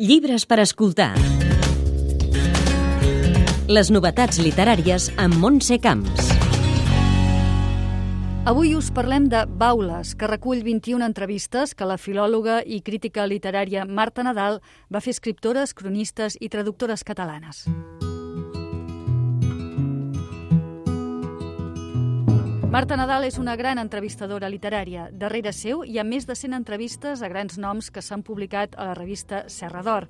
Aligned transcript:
Llibres 0.00 0.46
per 0.48 0.56
escoltar. 0.62 1.10
Les 3.68 3.90
novetats 3.92 4.38
literàries 4.40 5.10
amb 5.20 5.36
Montse 5.42 5.76
Camps. 5.76 6.30
Avui 8.48 8.72
us 8.78 8.88
parlem 8.96 9.28
de 9.28 9.44
Baules, 9.44 10.14
que 10.16 10.30
recull 10.32 10.64
21 10.64 11.04
entrevistes 11.04 11.76
que 11.76 11.84
la 11.84 12.00
filòloga 12.00 12.62
i 12.64 12.80
crítica 12.80 13.28
literària 13.28 13.84
Marta 13.84 14.24
Nadal 14.24 14.62
va 14.88 15.04
fer 15.04 15.12
escriptores, 15.12 15.76
cronistes 15.76 16.40
i 16.40 16.48
traductores 16.48 17.04
catalanes. 17.04 17.66
Marta 22.70 22.94
Nadal 22.94 23.24
és 23.26 23.34
una 23.34 23.56
gran 23.58 23.80
entrevistadora 23.82 24.46
literària. 24.46 25.08
Darrere 25.10 25.50
seu 25.50 25.80
hi 25.82 25.96
ha 25.98 26.04
més 26.06 26.28
de 26.28 26.36
100 26.38 26.54
entrevistes 26.54 27.18
a 27.18 27.28
grans 27.32 27.56
noms 27.58 27.88
que 27.90 27.98
s'han 27.98 28.22
publicat 28.22 28.76
a 28.78 28.84
la 28.86 28.94
revista 28.94 29.40
Serra 29.50 29.82
d'Or. 29.82 30.06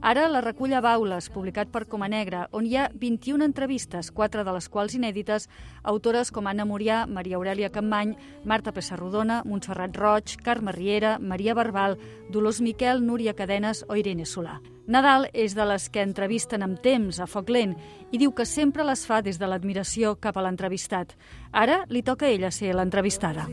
Ara 0.00 0.30
la 0.32 0.40
recull 0.40 0.72
a 0.72 0.80
Baules, 0.80 1.26
publicat 1.28 1.68
per 1.68 1.82
Coma 1.84 2.06
Negra, 2.08 2.46
on 2.56 2.64
hi 2.64 2.78
ha 2.80 2.86
21 2.96 3.44
entrevistes, 3.44 4.08
quatre 4.10 4.46
de 4.48 4.52
les 4.56 4.68
quals 4.72 4.94
inèdites, 4.96 5.44
autores 5.84 6.30
com 6.32 6.46
Anna 6.48 6.64
Murià, 6.64 7.02
Maria 7.06 7.36
Aurelia 7.36 7.68
Campmany, 7.68 8.14
Marta 8.48 8.72
Pessarrodona, 8.72 9.42
Montserrat 9.44 9.98
Roig, 10.00 10.38
Carme 10.40 10.72
Riera, 10.72 11.18
Maria 11.20 11.52
Barbal, 11.54 11.98
Dolors 12.32 12.62
Miquel, 12.64 13.04
Núria 13.04 13.34
Cadenes 13.36 13.84
o 13.88 13.96
Irene 14.00 14.24
Solà. 14.24 14.62
Nadal 14.90 15.28
és 15.36 15.52
de 15.54 15.66
les 15.68 15.90
que 15.92 16.00
entrevisten 16.02 16.64
amb 16.64 16.80
temps, 16.80 17.20
a 17.20 17.28
foc 17.28 17.52
lent, 17.52 17.76
i 18.10 18.18
diu 18.18 18.32
que 18.32 18.46
sempre 18.48 18.86
les 18.88 19.04
fa 19.06 19.20
des 19.20 19.36
de 19.38 19.46
l'admiració 19.46 20.14
cap 20.16 20.38
a 20.40 20.46
l'entrevistat. 20.46 21.12
Ara 21.52 21.84
li 21.92 22.00
toca 22.02 22.24
a 22.24 22.32
ella 22.32 22.50
ser 22.50 22.72
l'entrevistada. 22.74 23.46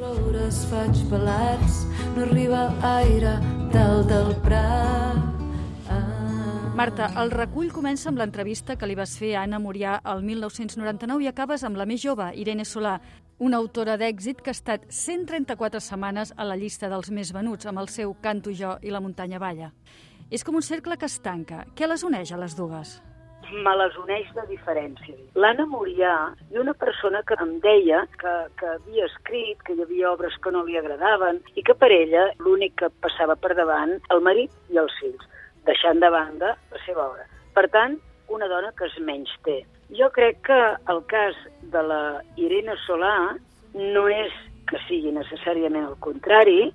roures 0.00 0.64
faig 0.66 0.98
pelats, 1.08 1.86
no 2.16 2.26
arriba 2.26 2.74
aire 2.82 3.38
dalt 3.70 4.08
del 4.10 4.34
prat. 4.42 5.31
Marta, 6.82 7.06
el 7.22 7.30
recull 7.30 7.68
comença 7.70 8.08
amb 8.10 8.18
l'entrevista 8.18 8.74
que 8.74 8.88
li 8.90 8.96
vas 8.98 9.12
fer 9.14 9.28
a 9.36 9.42
Anna 9.46 9.60
Murià 9.62 9.92
el 10.12 10.24
1999 10.26 11.22
i 11.22 11.28
acabes 11.30 11.62
amb 11.62 11.78
la 11.78 11.84
més 11.86 12.02
jove, 12.02 12.24
Irene 12.42 12.64
Solà, 12.66 12.96
una 13.38 13.60
autora 13.62 13.94
d'èxit 14.00 14.40
que 14.42 14.50
ha 14.50 14.56
estat 14.56 14.88
134 14.90 15.78
setmanes 15.78 16.32
a 16.34 16.42
la 16.48 16.56
llista 16.58 16.90
dels 16.90 17.12
més 17.14 17.30
venuts 17.36 17.70
amb 17.70 17.78
el 17.84 17.86
seu 17.86 18.16
Canto 18.24 18.50
jo 18.50 18.72
i 18.82 18.90
la 18.90 18.98
muntanya 19.04 19.38
balla. 19.38 19.70
És 20.26 20.42
com 20.42 20.58
un 20.58 20.66
cercle 20.66 20.98
que 20.98 21.06
es 21.06 21.20
tanca. 21.22 21.62
Què 21.78 21.86
les 21.86 22.02
uneix 22.02 22.34
a 22.34 22.42
les 22.42 22.58
dues? 22.58 22.98
me 23.52 23.72
les 23.76 23.96
uneix 24.00 24.28
de 24.32 24.42
diferència. 24.48 25.14
L'Anna 25.36 25.66
Murià 25.68 26.14
i 26.50 26.58
una 26.58 26.72
persona 26.72 27.20
que 27.28 27.36
em 27.42 27.58
deia 27.60 27.98
que, 28.18 28.32
que 28.58 28.70
havia 28.78 29.04
escrit, 29.10 29.60
que 29.66 29.76
hi 29.76 29.82
havia 29.84 30.10
obres 30.14 30.38
que 30.42 30.50
no 30.54 30.62
li 30.64 30.78
agradaven 30.80 31.42
i 31.54 31.62
que 31.66 31.76
per 31.76 31.90
ella 31.92 32.30
l'únic 32.40 32.78
que 32.80 32.88
passava 33.04 33.36
per 33.36 33.52
davant 33.58 33.98
el 34.14 34.24
marit 34.24 34.72
i 34.72 34.80
els 34.80 34.94
fills, 35.02 35.28
deixant 35.68 36.00
de 36.02 36.10
banda 36.10 36.54
la 36.72 36.80
seva 36.86 37.08
obra. 37.10 37.26
Per 37.54 37.66
tant, 37.74 37.98
una 38.32 38.48
dona 38.48 38.72
que 38.78 38.88
es 38.88 38.96
menys 39.04 39.32
té. 39.46 39.60
Jo 39.92 40.08
crec 40.14 40.40
que 40.46 40.60
el 40.92 41.02
cas 41.10 41.36
de 41.74 41.82
la 41.84 42.02
Irene 42.40 42.78
Solà 42.86 43.36
no 43.74 44.06
és 44.08 44.32
que 44.70 44.80
sigui 44.86 45.12
necessàriament 45.12 45.84
el 45.84 45.98
contrari, 46.00 46.72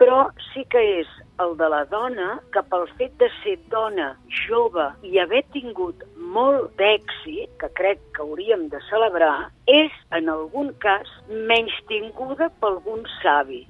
però 0.00 0.30
sí 0.52 0.62
que 0.72 0.80
és 1.00 1.08
el 1.44 1.56
de 1.60 1.66
la 1.68 1.82
dona 1.90 2.38
que 2.54 2.62
pel 2.72 2.86
fet 2.96 3.16
de 3.20 3.28
ser 3.40 3.56
dona 3.72 4.14
jove 4.46 4.86
i 5.04 5.18
haver 5.20 5.42
tingut 5.52 6.04
molt 6.36 6.70
d'èxit, 6.80 7.50
que 7.60 7.68
crec 7.76 8.00
que 8.14 8.24
hauríem 8.24 8.68
de 8.72 8.80
celebrar, 8.88 9.50
és, 9.66 9.92
en 10.16 10.30
algun 10.32 10.72
cas, 10.84 11.10
menys 11.28 11.74
tinguda 11.90 12.48
per 12.62 12.70
algun 12.76 13.04
savi. 13.18 13.64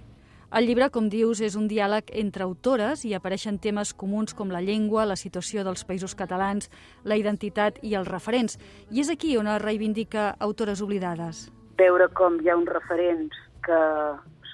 El 0.50 0.66
llibre, 0.66 0.88
com 0.90 1.06
dius, 1.06 1.38
és 1.46 1.54
un 1.54 1.68
diàleg 1.70 2.08
entre 2.18 2.42
autores 2.42 3.04
i 3.06 3.12
apareixen 3.14 3.60
temes 3.62 3.92
comuns 3.94 4.34
com 4.34 4.50
la 4.50 4.62
llengua, 4.64 5.04
la 5.06 5.14
situació 5.14 5.62
dels 5.62 5.84
països 5.86 6.16
catalans, 6.18 6.66
la 7.06 7.14
identitat 7.20 7.78
i 7.86 7.94
els 7.94 8.10
referents. 8.10 8.58
I 8.90 9.04
és 9.04 9.12
aquí 9.14 9.36
on 9.38 9.46
es 9.46 9.60
reivindica 9.62 10.32
autores 10.42 10.82
oblidades. 10.82 11.44
Veure 11.78 12.08
com 12.18 12.40
hi 12.42 12.50
ha 12.50 12.56
uns 12.58 12.72
referents 12.74 13.38
que 13.62 13.78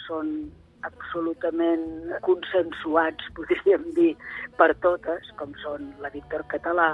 són 0.05 0.35
absolutament 0.85 2.13
consensuats, 2.29 3.31
podríem 3.39 3.89
dir, 3.97 4.13
per 4.61 4.75
totes, 4.85 5.33
com 5.41 5.57
són 5.63 5.95
la 6.05 6.13
Víctor 6.13 6.45
Català, 6.53 6.91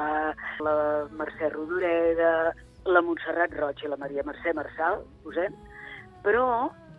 la 0.63 0.77
Mercè 1.19 1.51
Rodoreda, 1.51 2.53
la 2.87 3.03
Montserrat 3.03 3.59
Roig 3.59 3.83
i 3.83 3.91
la 3.91 3.99
Maria 3.99 4.23
Mercè 4.31 4.55
Marçal, 4.55 5.03
posem, 5.27 5.59
però, 6.23 6.47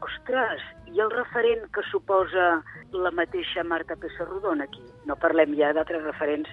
ostres, 0.02 0.62
i 0.94 1.00
el 1.02 1.12
referent 1.12 1.66
que 1.74 1.84
suposa 1.90 2.62
la 2.94 3.12
mateixa 3.12 3.64
Marta 3.64 3.96
Pessarrodona 3.96 4.68
aquí. 4.70 4.84
No 5.10 5.18
parlem 5.20 5.56
ja 5.58 5.74
d'altres 5.74 6.04
referents 6.04 6.50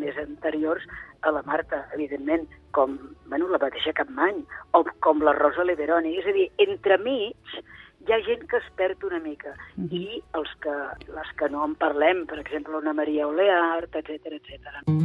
més 0.00 0.16
anteriors 0.18 0.84
a 1.22 1.30
la 1.30 1.42
Marta, 1.46 1.84
evidentment, 1.94 2.48
com 2.72 2.96
bueno, 3.28 3.48
la 3.52 3.60
mateixa 3.62 3.92
Capmany, 3.92 4.42
o 4.72 4.84
com 5.04 5.22
la 5.22 5.36
Rosa 5.36 5.64
Leveroni. 5.64 6.16
És 6.18 6.26
a 6.26 6.36
dir, 6.36 6.48
entremig 6.64 7.60
hi 8.02 8.12
ha 8.12 8.18
gent 8.26 8.48
que 8.50 8.58
es 8.58 8.68
perd 8.76 9.04
una 9.04 9.20
mica 9.20 9.54
mm 9.76 9.84
-hmm. 9.84 9.92
i 9.92 10.22
els 10.34 10.50
que, 10.62 10.74
les 11.14 11.30
que 11.38 11.48
no 11.48 11.64
en 11.64 11.74
parlem, 11.74 12.26
per 12.26 12.38
exemple, 12.38 12.76
una 12.76 12.92
Maria 12.92 13.28
Oleart, 13.28 13.94
etc 13.94 14.26
etc. 14.38 15.02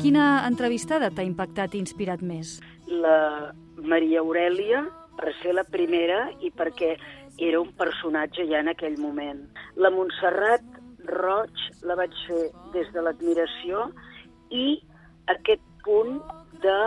Quina 0.00 0.46
entrevistada 0.46 1.10
t'ha 1.10 1.22
impactat 1.22 1.74
i 1.74 1.78
inspirat 1.78 2.22
més? 2.22 2.60
La 2.86 3.52
Maria 3.76 4.20
Aurelia, 4.20 4.84
per 5.16 5.32
ser 5.42 5.54
la 5.56 5.64
primera 5.64 6.26
i 6.44 6.52
perquè 6.54 6.94
era 7.38 7.60
un 7.60 7.72
personatge 7.76 8.46
ja 8.48 8.60
en 8.62 8.72
aquell 8.72 8.96
moment. 9.00 9.42
La 9.76 9.90
Montserrat 9.90 10.64
Roig 11.06 11.64
la 11.86 11.94
vaig 11.98 12.14
fer 12.26 12.48
des 12.74 12.88
de 12.94 13.02
l'admiració 13.04 13.86
i 14.50 14.80
aquest 15.30 15.62
punt 15.84 16.18
de 16.62 16.78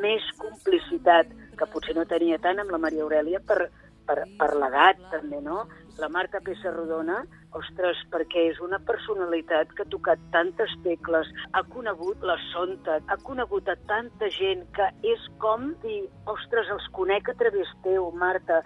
més 0.00 0.24
complicitat, 0.40 1.28
que 1.58 1.68
potser 1.72 1.94
no 1.96 2.06
tenia 2.08 2.38
tant 2.40 2.62
amb 2.62 2.72
la 2.72 2.80
Maria 2.80 3.04
Aurelia 3.04 3.40
per, 3.44 3.68
per, 4.06 4.22
per 4.38 4.50
l'edat, 4.58 5.00
també, 5.12 5.40
no? 5.44 5.64
La 6.00 6.08
Marta 6.08 6.40
Pessarrodona, 6.44 7.20
ostres, 7.58 7.98
perquè 8.12 8.46
és 8.50 8.60
una 8.64 8.78
personalitat 8.88 9.72
que 9.76 9.84
ha 9.84 9.92
tocat 9.92 10.20
tantes 10.34 10.72
tecles, 10.86 11.28
ha 11.52 11.62
conegut 11.74 12.24
la 12.24 12.38
Sonta, 12.50 12.98
ha 13.06 13.18
conegut 13.26 13.68
a 13.68 13.76
tanta 13.90 14.30
gent 14.32 14.64
que 14.76 14.88
és 15.14 15.26
com 15.42 15.72
dir, 15.84 16.00
ostres, 16.32 16.70
els 16.72 16.88
conec 16.96 17.28
a 17.28 17.36
través 17.42 17.70
teu, 17.84 18.10
Marta. 18.16 18.62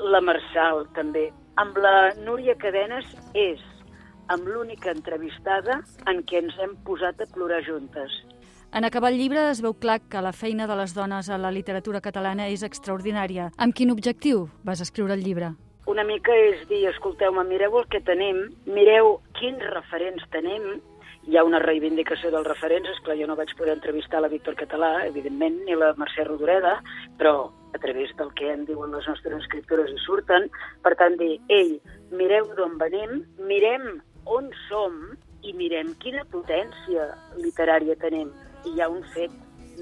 La 0.00 0.22
Marçal, 0.24 0.86
també. 0.96 1.28
Amb 1.60 1.76
la 1.82 2.12
Núria 2.22 2.54
Cadenes 2.56 3.08
és 3.36 3.60
amb 4.30 4.46
l'única 4.46 4.92
entrevistada 4.94 5.80
en 6.10 6.22
què 6.22 6.44
ens 6.44 6.56
hem 6.62 6.76
posat 6.86 7.20
a 7.20 7.26
plorar 7.34 7.64
juntes. 7.66 8.14
En 8.72 8.84
acabar 8.84 9.10
el 9.10 9.18
llibre 9.18 9.48
es 9.50 9.58
veu 9.64 9.72
clar 9.74 9.96
que 10.06 10.20
la 10.22 10.30
feina 10.30 10.68
de 10.70 10.76
les 10.78 10.92
dones 10.94 11.26
a 11.28 11.36
la 11.42 11.50
literatura 11.50 12.00
catalana 12.00 12.44
és 12.54 12.62
extraordinària. 12.62 13.48
Amb 13.58 13.74
quin 13.74 13.90
objectiu 13.90 14.44
vas 14.62 14.82
escriure 14.84 15.16
el 15.18 15.24
llibre? 15.26 15.48
Una 15.90 16.04
mica 16.06 16.30
és 16.38 16.60
dir, 16.68 16.84
escolteu-me, 16.86 17.42
mireu 17.48 17.80
el 17.80 17.88
que 17.90 17.98
tenim, 18.06 18.44
mireu 18.70 19.16
quins 19.40 19.64
referents 19.72 20.22
tenim, 20.30 20.68
hi 21.26 21.34
ha 21.34 21.42
una 21.42 21.58
reivindicació 21.64 22.30
dels 22.30 22.46
referents, 22.46 22.92
esclar, 22.94 23.16
jo 23.18 23.26
no 23.26 23.34
vaig 23.40 23.50
poder 23.58 23.74
entrevistar 23.74 24.20
la 24.22 24.30
Víctor 24.30 24.54
Català, 24.60 24.92
evidentment, 25.08 25.56
ni 25.66 25.74
la 25.74 25.90
Mercè 25.98 26.28
Rodoreda, 26.28 26.76
però 27.18 27.50
a 27.74 27.80
través 27.82 28.14
del 28.20 28.30
que 28.38 28.52
en 28.52 28.62
diuen 28.68 28.94
les 28.94 29.08
nostres 29.10 29.42
escriptores 29.42 29.90
hi 29.90 29.98
surten, 30.04 30.46
per 30.86 30.94
tant, 31.00 31.18
dir, 31.18 31.40
ei, 31.50 31.74
mireu 32.14 32.46
d'on 32.54 32.78
venim, 32.78 33.18
mirem 33.50 33.96
on 34.30 34.46
som 34.68 35.02
i 35.42 35.56
mirem 35.58 35.90
quina 35.98 36.22
potència 36.30 37.08
literària 37.42 37.98
tenim 37.98 38.30
hi 38.64 38.80
ha 38.80 38.88
un 38.88 39.02
fet, 39.14 39.32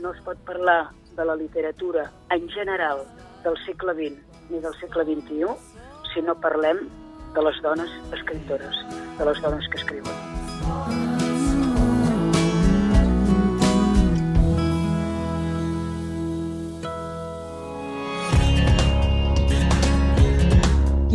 no 0.02 0.12
es 0.14 0.20
pot 0.26 0.38
parlar 0.46 0.90
de 1.16 1.24
la 1.24 1.34
literatura 1.36 2.10
en 2.30 2.48
general 2.48 3.02
del 3.44 3.56
segle 3.64 3.94
XX 3.94 4.50
ni 4.50 4.60
del 4.60 4.74
segle 4.80 5.04
XXI 5.04 5.54
si 6.12 6.22
no 6.22 6.34
parlem 6.40 6.86
de 7.34 7.44
les 7.44 7.62
dones 7.62 7.90
escriptores, 8.16 8.82
de 9.18 9.24
les 9.28 9.42
dones 9.42 9.68
que 9.68 9.78
escriuen. 9.82 10.38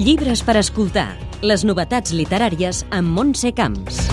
Llibres 0.04 0.44
per 0.44 0.58
escoltar. 0.60 1.14
Les 1.44 1.64
novetats 1.64 2.12
literàries 2.16 2.84
amb 2.92 3.16
Montse 3.16 3.54
Camps. 3.56 4.13